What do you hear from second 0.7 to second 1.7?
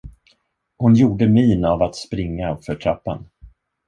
Hon gjorde min